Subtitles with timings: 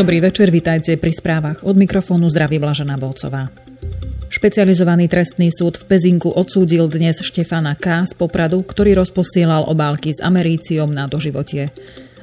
[0.00, 1.60] Dobrý večer, vitajte pri správach.
[1.60, 3.52] Od mikrofónu zdraví Blažena Bolcová.
[4.32, 8.08] Špecializovaný trestný súd v Pezinku odsúdil dnes Štefana K.
[8.08, 11.68] z Popradu, ktorý rozposielal obálky s americiom na doživotie.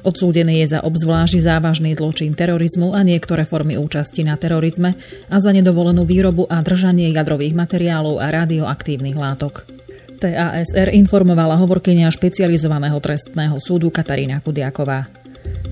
[0.02, 4.98] Odsúdený je za obzvlášť závažný zločin terorizmu a niektoré formy účasti na terorizme
[5.30, 9.70] a za nedovolenú výrobu a držanie jadrových materiálov a radioaktívnych látok.
[10.18, 15.27] TASR informovala hovorkynia špecializovaného trestného súdu Katarína Kudiaková.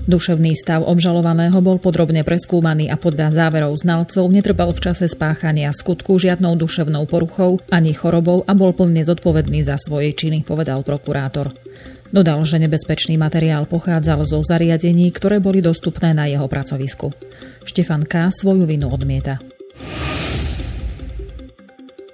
[0.07, 6.15] Duševný stav obžalovaného bol podrobne preskúmaný a podľa záverov znalcov netrpel v čase spáchania skutku
[6.15, 11.51] žiadnou duševnou poruchou ani chorobou a bol plne zodpovedný za svoje činy, povedal prokurátor.
[12.07, 17.11] Dodal, že nebezpečný materiál pochádzal zo zariadení, ktoré boli dostupné na jeho pracovisku.
[17.67, 18.31] Štefan K.
[18.31, 19.43] svoju vinu odmieta.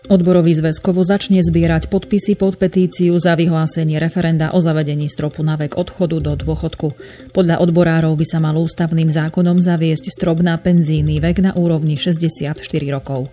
[0.03, 5.55] Odborový zväz Kovo začne zbierať podpisy pod petíciu za vyhlásenie referenda o zavedení stropu na
[5.55, 6.91] vek odchodu do dôchodku.
[7.31, 12.51] Podľa odborárov by sa mal ústavným zákonom zaviesť strop na penzíny vek na úrovni 64
[12.91, 13.31] rokov.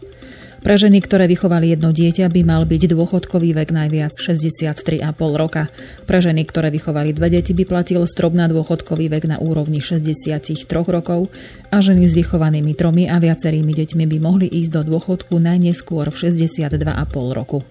[0.60, 5.00] Pre ženy, ktoré vychovali jedno dieťa, by mal byť dôchodkový vek najviac 63,5
[5.40, 5.72] roka.
[6.04, 10.68] Pre ženy, ktoré vychovali dve deti, by platil strop na dôchodkový vek na úrovni 63
[10.68, 11.32] rokov
[11.72, 16.16] a ženy s vychovanými tromi a viacerými deťmi by mohli ísť do dôchodku najneskôr v
[16.28, 16.76] 62,5
[17.32, 17.64] roku.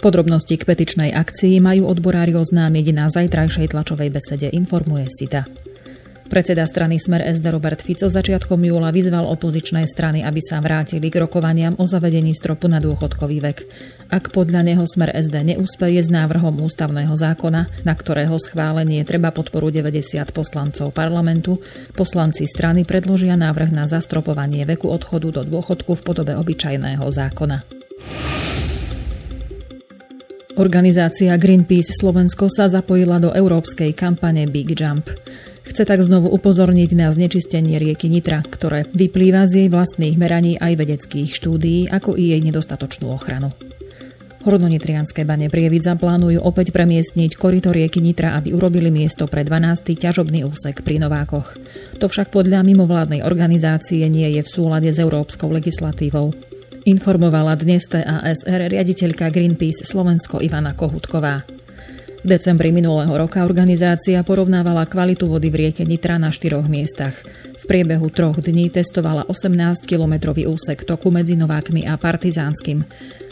[0.00, 5.44] Podrobnosti k petičnej akcii majú odborári oznámiť na zajtrajšej tlačovej besede, informuje Sita.
[6.30, 11.26] Predseda strany Smer SD Robert Fico začiatkom júla vyzval opozičné strany, aby sa vrátili k
[11.26, 13.58] rokovaniam o zavedení stropu na dôchodkový vek.
[14.14, 19.74] Ak podľa neho Smer SD neúspeje s návrhom ústavného zákona, na ktorého schválenie treba podporu
[19.74, 21.58] 90 poslancov parlamentu,
[21.98, 27.66] poslanci strany predložia návrh na zastropovanie veku odchodu do dôchodku v podobe obyčajného zákona.
[30.62, 35.10] Organizácia Greenpeace Slovensko sa zapojila do európskej kampane Big Jump.
[35.70, 40.74] Chce tak znovu upozorniť na znečistenie rieky Nitra, ktoré vyplýva z jej vlastných meraní aj
[40.74, 43.54] vedeckých štúdií, ako i jej nedostatočnú ochranu.
[44.42, 49.94] Hornonitrianské bane Prievidza plánujú opäť premiestniť korito rieky Nitra, aby urobili miesto pre 12.
[49.94, 51.54] ťažobný úsek pri Novákoch.
[52.02, 56.34] To však podľa mimovládnej organizácie nie je v súlade s európskou legislatívou.
[56.88, 61.59] Informovala dnes TASR riaditeľka Greenpeace Slovensko Ivana Kohutková.
[62.20, 67.16] V decembri minulého roka organizácia porovnávala kvalitu vody v rieke Nitra na štyroch miestach.
[67.56, 72.84] V priebehu troch dní testovala 18-kilometrový úsek toku medzi Novákmi a Partizánskym.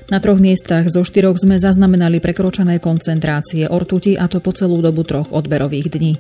[0.09, 5.05] Na troch miestach zo štyroch sme zaznamenali prekročené koncentrácie ortuti a to po celú dobu
[5.05, 6.16] troch odberových dní.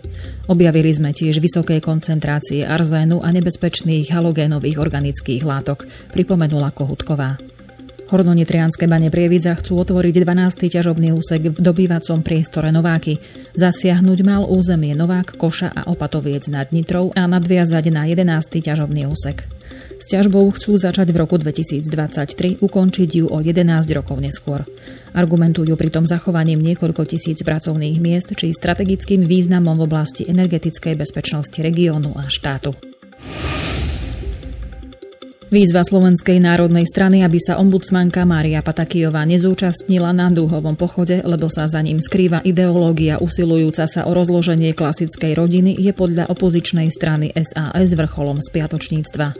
[0.52, 7.40] Objavili sme tiež vysoké koncentrácie arzénu a nebezpečných halogénových organických látok, pripomenula Kohutková.
[8.08, 10.72] Hornonitrianské bane Prievidza chcú otvoriť 12.
[10.72, 13.20] ťažobný úsek v dobývacom priestore Nováky.
[13.52, 18.64] Zasiahnuť mal územie Novák, Koša a Opatoviec nad Nitrou a nadviazať na 11.
[18.64, 19.44] ťažobný úsek.
[20.00, 24.64] S ťažbou chcú začať v roku 2023, ukončiť ju o 11 rokov neskôr.
[25.12, 32.16] Argumentujú pritom zachovaním niekoľko tisíc pracovných miest či strategickým významom v oblasti energetickej bezpečnosti regiónu
[32.16, 32.72] a štátu.
[35.48, 41.64] Výzva Slovenskej národnej strany, aby sa ombudsmanka Mária Patakijová nezúčastnila na dúhovom pochode, lebo sa
[41.64, 47.96] za ním skrýva ideológia usilujúca sa o rozloženie klasickej rodiny, je podľa opozičnej strany SAS
[47.96, 49.32] vrcholom spiatočníctva.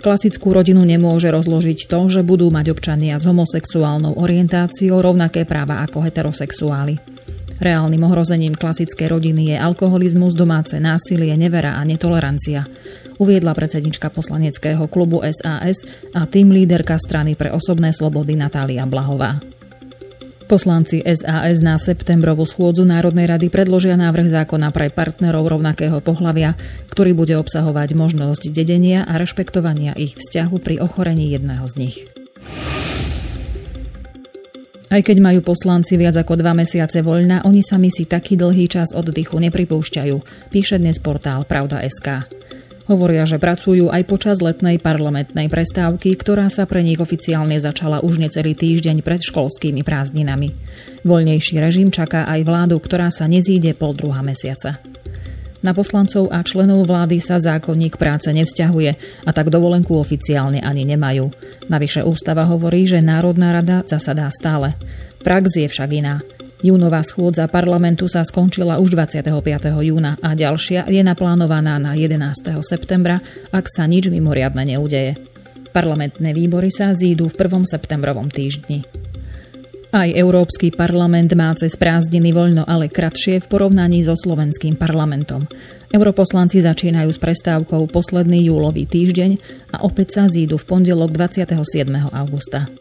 [0.00, 6.08] Klasickú rodinu nemôže rozložiť to, že budú mať občania s homosexuálnou orientáciou rovnaké práva ako
[6.08, 6.96] heterosexuáli.
[7.60, 12.64] Reálnym ohrozením klasickej rodiny je alkoholizmus, domáce násilie, nevera a netolerancia
[13.18, 15.82] uviedla predsednička poslaneckého klubu SAS
[16.14, 19.42] a tým líderka strany pre osobné slobody Natália Blahová.
[20.44, 26.52] Poslanci SAS na septembrovú schôdzu Národnej rady predložia návrh zákona pre partnerov rovnakého pohľavia,
[26.92, 31.96] ktorý bude obsahovať možnosť dedenia a rešpektovania ich vzťahu pri ochorení jedného z nich.
[34.92, 38.92] Aj keď majú poslanci viac ako dva mesiace voľna, oni sami si taký dlhý čas
[38.92, 40.16] oddychu nepripúšťajú,
[40.52, 42.43] píše dnes portál Pravda.sk.
[42.84, 48.20] Hovoria, že pracujú aj počas letnej parlamentnej prestávky, ktorá sa pre nich oficiálne začala už
[48.20, 50.52] necelý týždeň pred školskými prázdninami.
[51.00, 54.84] Voľnejší režim čaká aj vládu, ktorá sa nezíde pol druhá mesiaca.
[55.64, 61.32] Na poslancov a členov vlády sa zákonník práce nevzťahuje a tak dovolenku oficiálne ani nemajú.
[61.72, 64.76] Navyše ústava hovorí, že Národná rada zasadá stále.
[65.24, 66.20] Prax je však iná.
[66.64, 69.28] Júnová schôdza parlamentu sa skončila už 25.
[69.84, 72.24] júna a ďalšia je naplánovaná na 11.
[72.64, 73.20] septembra,
[73.52, 75.20] ak sa nič mimoriadne neudeje.
[75.76, 77.68] Parlamentné výbory sa zídu v 1.
[77.68, 78.80] septembrovom týždni.
[79.92, 85.44] Aj Európsky parlament má cez prázdniny voľno, ale kratšie v porovnaní so slovenským parlamentom.
[85.92, 89.30] Europoslanci začínajú s prestávkou posledný júlový týždeň
[89.76, 91.60] a opäť sa zídu v pondelok 27.
[92.08, 92.72] augusta.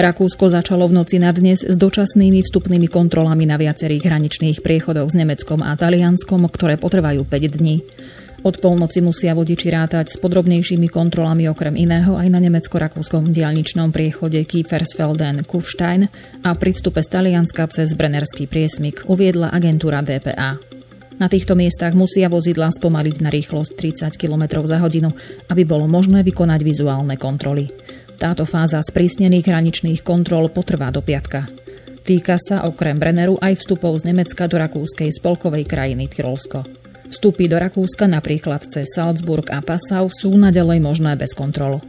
[0.00, 5.18] Rakúsko začalo v noci na dnes s dočasnými vstupnými kontrolami na viacerých hraničných priechodoch s
[5.20, 7.84] Nemeckom a Talianskom, ktoré potrvajú 5 dní.
[8.40, 14.40] Od polnoci musia vodiči rátať s podrobnejšími kontrolami okrem iného aj na nemecko-rakúskom dialničnom priechode
[14.48, 16.08] Kiefersfelden Kufstein
[16.40, 20.56] a pri vstupe z Talianska cez Brennerský priesmik, uviedla agentúra DPA.
[21.20, 25.12] Na týchto miestach musia vozidla spomaliť na rýchlosť 30 km za hodinu,
[25.52, 27.68] aby bolo možné vykonať vizuálne kontroly.
[28.20, 31.48] Táto fáza sprísnených hraničných kontrol potrvá do piatka.
[32.04, 36.68] Týka sa okrem Brenneru aj vstupov z Nemecka do rakúskej spolkovej krajiny Tyrolsko.
[37.10, 41.82] Vstupy do Rakúska napríklad cez Salzburg a Passau sú naďalej možné bez kontrol.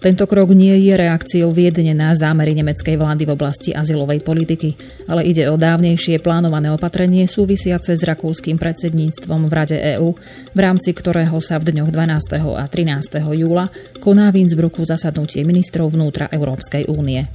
[0.00, 4.72] Tento krok nie je reakciou Viedne na zámery nemeckej vlády v oblasti azylovej politiky,
[5.04, 10.16] ale ide o dávnejšie plánované opatrenie súvisiace s rakúskym predsedníctvom v Rade EÚ,
[10.56, 12.32] v rámci ktorého sa v dňoch 12.
[12.32, 13.20] a 13.
[13.44, 13.68] júla
[14.00, 17.28] koná v Innsbrucku zasadnutie ministrov vnútra Európskej únie.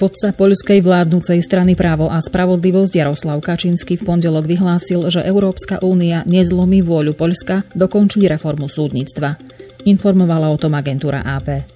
[0.00, 6.24] Vodca poľskej vládnúcej strany právo a spravodlivosť Jaroslav Kačinsky v pondelok vyhlásil, že Európska únia
[6.24, 9.60] nezlomí vôľu Poľska dokončiť reformu súdnictva.
[9.82, 11.66] Informovala o tom agentúra AP.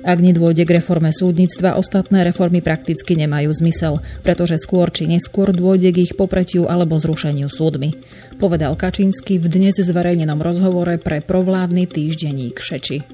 [0.00, 5.92] Ak nedôjde k reforme súdnictva, ostatné reformy prakticky nemajú zmysel, pretože skôr či neskôr dôjde
[5.92, 8.00] k ich popretiu alebo zrušeniu súdmi.
[8.40, 13.04] Povedal Kačinsky v dnes zverejnenom rozhovore pre provládny týždenník Šeči.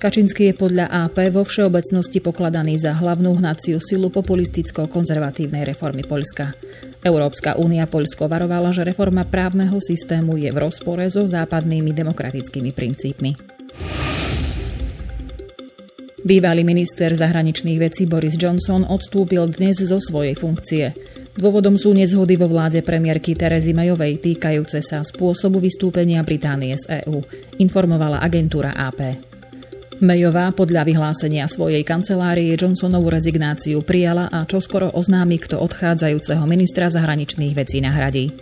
[0.00, 6.56] Kačinský je podľa AP vo všeobecnosti pokladaný za hlavnú hnaciu silu populisticko-konzervatívnej reformy Poľska.
[7.04, 13.55] Európska únia Poľsko varovala, že reforma právneho systému je v rozpore so západnými demokratickými princípmi.
[16.26, 20.90] Bývalý minister zahraničných vecí Boris Johnson odstúpil dnes zo svojej funkcie.
[21.38, 27.22] Dôvodom sú nezhody vo vláde premiérky Terezy Mayovej týkajúce sa spôsobu vystúpenia Británie z EÚ,
[27.62, 29.22] informovala agentúra AP.
[30.02, 37.54] Mayová podľa vyhlásenia svojej kancelárie Johnsonovú rezignáciu prijala a čoskoro oznámi, kto odchádzajúceho ministra zahraničných
[37.54, 38.34] vecí nahradí.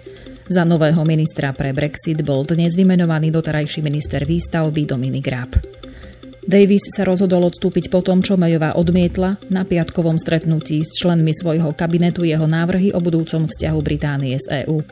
[0.48, 5.73] Za nového ministra pre Brexit bol dnes vymenovaný doterajší minister výstavby Dominik Raab.
[6.44, 11.72] Davis sa rozhodol odstúpiť po tom, čo Mayová odmietla na piatkovom stretnutí s členmi svojho
[11.72, 14.84] kabinetu jeho návrhy o budúcom vzťahu Británie z EÚ.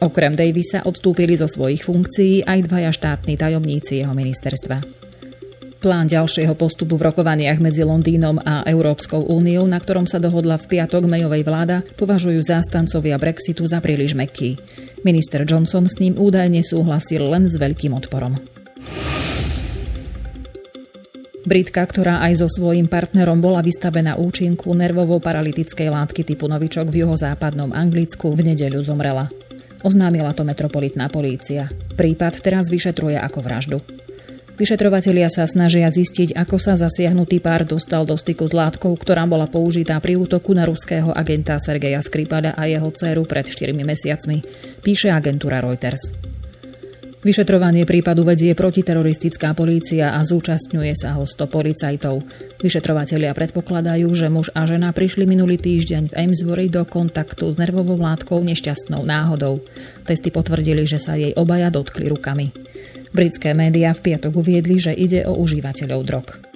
[0.00, 4.80] Okrem Davisa odstúpili zo svojich funkcií aj dvaja štátni tajomníci jeho ministerstva.
[5.80, 10.76] Plán ďalšieho postupu v rokovaniach medzi Londýnom a Európskou úniou, na ktorom sa dohodla v
[10.76, 14.60] piatok mejovej vláda, považujú zástancovia Brexitu za príliš meký.
[15.02, 18.36] Minister Johnson s ním údajne súhlasil len s veľkým odporom.
[21.50, 27.74] Britka, ktorá aj so svojím partnerom bola vystavená účinku nervovo-paralytickej látky typu novičok v juhozápadnom
[27.74, 29.26] Anglicku, v nedeľu zomrela.
[29.82, 31.66] Oznámila to metropolitná polícia.
[31.98, 33.78] Prípad teraz vyšetruje ako vraždu.
[34.62, 39.50] Vyšetrovatelia sa snažia zistiť, ako sa zasiahnutý pár dostal do styku s látkou, ktorá bola
[39.50, 44.38] použitá pri útoku na ruského agenta Sergeja Skripada a jeho dceru pred 4 mesiacmi,
[44.86, 46.29] píše agentúra Reuters.
[47.20, 52.24] Vyšetrovanie prípadu vedie protiteroristická polícia a zúčastňuje sa ho 100 policajtov.
[52.64, 58.00] Vyšetrovatelia predpokladajú, že muž a žena prišli minulý týždeň v Amesbury do kontaktu s nervovou
[58.00, 59.60] látkou nešťastnou náhodou.
[60.08, 62.56] Testy potvrdili, že sa jej obaja dotkli rukami.
[63.12, 66.49] Britské médiá v piatok uviedli, že ide o užívateľov drog.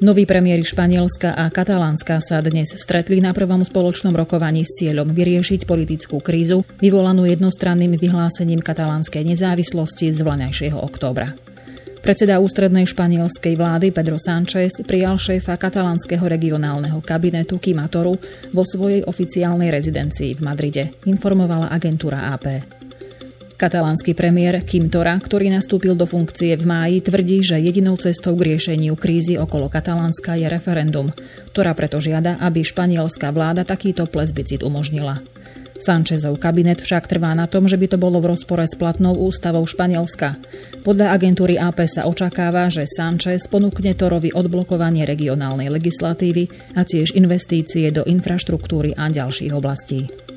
[0.00, 5.68] Noví premiéry Španielska a Katalánska sa dnes stretli na prvom spoločnom rokovaní s cieľom vyriešiť
[5.68, 11.36] politickú krízu, vyvolanú jednostranným vyhlásením katalánskej nezávislosti z vlaňajšieho októbra.
[12.00, 18.16] Predseda ústrednej španielskej vlády Pedro Sánchez prijal šéfa katalánskeho regionálneho kabinetu Kimatoru
[18.56, 22.79] vo svojej oficiálnej rezidencii v Madride, informovala agentúra AP.
[23.60, 28.56] Katalánsky premiér Kim Tora, ktorý nastúpil do funkcie v máji, tvrdí, že jedinou cestou k
[28.56, 31.12] riešeniu krízy okolo Katalánska je referendum.
[31.52, 35.20] Tora preto žiada, aby španielská vláda takýto plesbicit umožnila.
[35.76, 39.68] Sanchezov kabinet však trvá na tom, že by to bolo v rozpore s platnou ústavou
[39.68, 40.40] Španielska.
[40.80, 46.48] Podľa agentúry AP sa očakáva, že Sanchez ponúkne Torovi odblokovanie regionálnej legislatívy
[46.80, 50.29] a tiež investície do infraštruktúry a ďalších oblastí.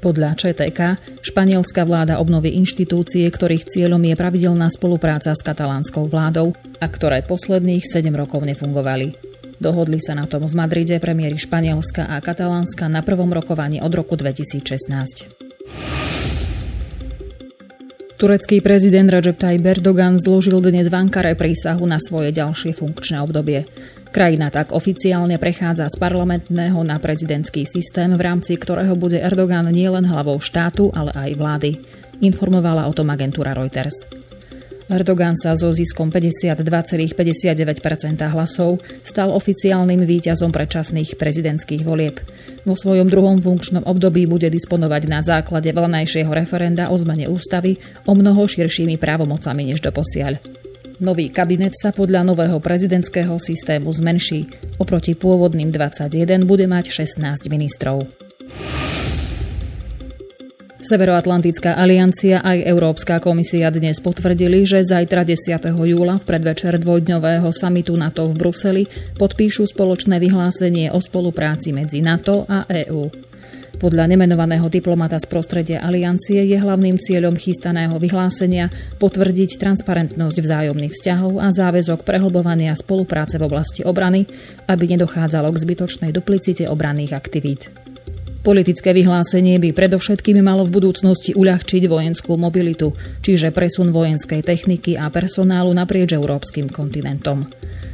[0.00, 0.80] Podľa ČTK
[1.20, 7.84] španielská vláda obnoví inštitúcie, ktorých cieľom je pravidelná spolupráca s katalánskou vládou a ktoré posledných
[7.84, 9.12] 7 rokov nefungovali.
[9.60, 14.16] Dohodli sa na tom v Madride premiéry Španielska a Katalánska na prvom rokovaní od roku
[14.16, 15.36] 2016.
[18.16, 23.68] Turecký prezident Recep Tayyip Erdogan zložil dnes v Ankare prísahu na svoje ďalšie funkčné obdobie.
[24.10, 30.02] Krajina tak oficiálne prechádza z parlamentného na prezidentský systém, v rámci ktorého bude Erdogan nielen
[30.02, 31.70] hlavou štátu, ale aj vlády.
[32.18, 34.10] Informovala o tom agentúra Reuters.
[34.90, 37.14] Erdogan sa so ziskom 52,59%
[38.34, 42.18] hlasov stal oficiálnym víťazom predčasných prezidentských volieb.
[42.66, 47.78] Vo svojom druhom funkčnom období bude disponovať na základe vlanajšieho referenda o zmene ústavy
[48.10, 50.59] o mnoho širšími právomocami než doposiaľ.
[51.00, 54.52] Nový kabinet sa podľa nového prezidentského systému zmenší.
[54.76, 58.04] Oproti pôvodným 21 bude mať 16 ministrov.
[60.84, 65.72] Severoatlantická aliancia aj Európska komisia dnes potvrdili, že zajtra 10.
[65.72, 68.82] júla v predvečer dvojdňového samitu NATO v Bruseli
[69.16, 73.29] podpíšu spoločné vyhlásenie o spolupráci medzi NATO a EÚ.
[73.78, 81.38] Podľa nemenovaného diplomata z prostredia aliancie je hlavným cieľom chystaného vyhlásenia potvrdiť transparentnosť vzájomných vzťahov
[81.38, 84.26] a záväzok prehlbovania spolupráce v oblasti obrany,
[84.66, 87.89] aby nedochádzalo k zbytočnej duplicite obranných aktivít.
[88.40, 95.12] Politické vyhlásenie by predovšetkým malo v budúcnosti uľahčiť vojenskú mobilitu, čiže presun vojenskej techniky a
[95.12, 97.44] personálu naprieč európskym kontinentom.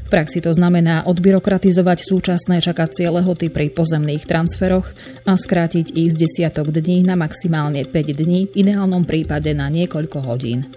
[0.06, 4.86] V praxi to znamená odbyrokratizovať súčasné čakacie lehoty pri pozemných transferoch
[5.26, 10.30] a skrátiť ich z desiatok dní na maximálne 5 dní, v ideálnom prípade na niekoľko
[10.30, 10.70] hodín.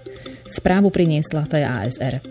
[0.50, 2.26] Správu priniesla TASR.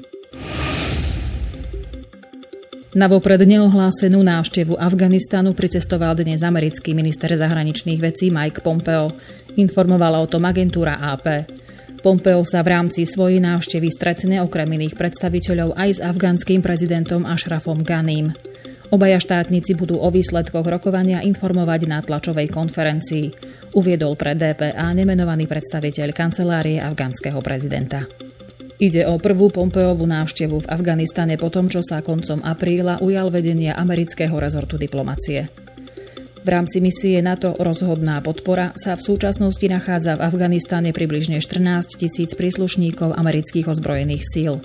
[2.97, 9.13] Na vopred neohlásenú návštevu Afganistanu pricestoval dnes americký minister zahraničných vecí Mike Pompeo.
[9.61, 11.45] Informovala o tom agentúra AP.
[12.01, 17.85] Pompeo sa v rámci svojej návštevy stretne okrem iných predstaviteľov aj s afgánskym prezidentom Ashrafom
[17.85, 18.33] Ghanim.
[18.89, 23.27] Obaja štátnici budú o výsledkoch rokovania informovať na tlačovej konferencii,
[23.77, 28.09] uviedol pre DPA nemenovaný predstaviteľ kancelárie afgánskeho prezidenta.
[28.79, 33.75] Ide o prvú Pompeovú návštevu v Afganistane po tom, čo sa koncom apríla ujal vedenia
[33.75, 35.51] amerického rezortu diplomacie.
[36.47, 42.39] V rámci misie NATO rozhodná podpora sa v súčasnosti nachádza v Afganistane približne 14 tisíc
[42.39, 44.63] príslušníkov amerických ozbrojených síl.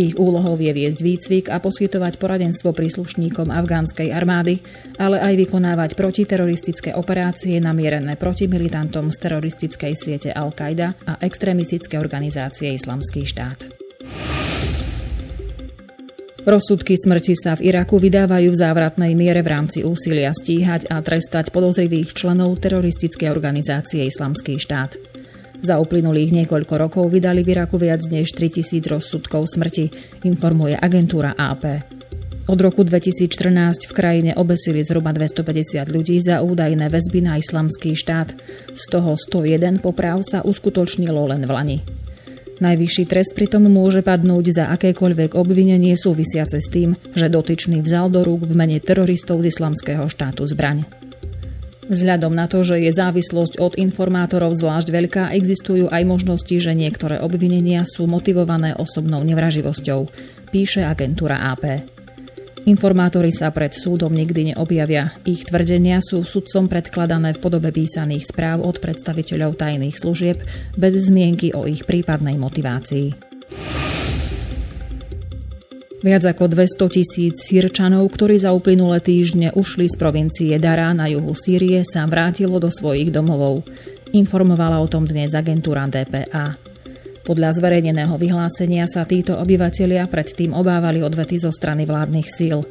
[0.00, 4.64] Ich úlohou je viesť výcvik a poskytovať poradenstvo príslušníkom afgánskej armády,
[4.96, 12.72] ale aj vykonávať protiteroristické operácie namierené proti militantom z teroristickej siete Al-Qaida a extrémistické organizácie
[12.72, 13.68] Islamský štát.
[16.42, 21.54] Rozsudky smrti sa v Iraku vydávajú v závratnej miere v rámci úsilia stíhať a trestať
[21.54, 25.11] podozrivých členov teroristickej organizácie Islamský štát.
[25.62, 29.94] Za uplynulých niekoľko rokov vydali v Iraku viac než 3000 rozsudkov smrti,
[30.26, 31.86] informuje agentúra AP.
[32.50, 38.34] Od roku 2014 v krajine obesili zhruba 250 ľudí za údajné väzby na islamský štát.
[38.74, 41.78] Z toho 101 poprav sa uskutočnilo len v Lani.
[42.58, 48.26] Najvyšší trest pritom môže padnúť za akékoľvek obvinenie súvisiace s tým, že dotyčný vzal do
[48.26, 51.01] rúk v mene teroristov z islamského štátu zbraň.
[51.92, 57.20] Vzhľadom na to, že je závislosť od informátorov zvlášť veľká, existujú aj možnosti, že niektoré
[57.20, 60.08] obvinenia sú motivované osobnou nevraživosťou,
[60.48, 61.84] píše agentúra AP.
[62.64, 65.12] Informátori sa pred súdom nikdy neobjavia.
[65.28, 70.40] Ich tvrdenia sú sudcom predkladané v podobe písaných správ od predstaviteľov tajných služieb
[70.78, 73.31] bez zmienky o ich prípadnej motivácii.
[76.02, 81.30] Viac ako 200 tisíc sírčanov, ktorí za uplynulé týždne ušli z provincie Dara na juhu
[81.30, 83.62] Sýrie, sa vrátilo do svojich domovov.
[84.10, 86.58] Informovala o tom dnes agentúra DPA.
[87.22, 92.66] Podľa zverejneného vyhlásenia sa títo obyvatelia predtým obávali odvety zo strany vládnych síl.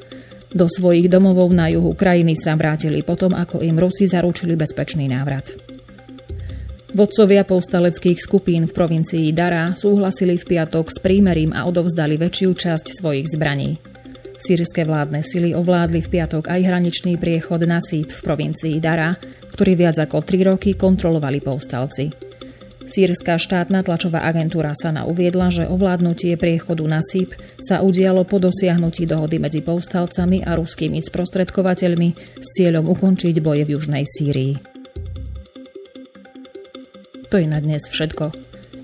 [0.52, 5.71] Do svojich domovov na juhu krajiny sa vrátili potom, ako im Rusi zaručili bezpečný návrat.
[6.92, 13.00] Vodcovia povstaleckých skupín v provincii Dara súhlasili v piatok s prímerím a odovzdali väčšiu časť
[13.00, 13.80] svojich zbraní.
[14.36, 19.16] Sýrske vládne sily ovládli v piatok aj hraničný priechod Nasíp v provincii Dara,
[19.56, 22.12] ktorý viac ako tri roky kontrolovali povstalci.
[22.92, 29.40] Sýrska štátna tlačová agentúra Sana uviedla, že ovládnutie priechodu Nasíp sa udialo po dosiahnutí dohody
[29.40, 34.71] medzi povstalcami a ruskými sprostredkovateľmi s cieľom ukončiť boje v južnej Sýrii.
[37.32, 38.36] To je na dnes všetko.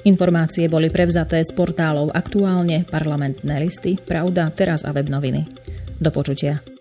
[0.08, 5.44] Informácie boli prevzaté z portálov Aktuálne, parlamentné listy, Pravda, Teraz a web noviny.
[6.00, 6.77] Do počutia.